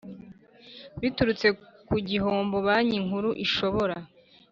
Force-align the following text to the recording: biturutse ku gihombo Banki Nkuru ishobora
biturutse 1.01 1.47
ku 1.87 1.95
gihombo 2.09 2.55
Banki 2.65 2.97
Nkuru 3.05 3.29
ishobora 3.45 3.97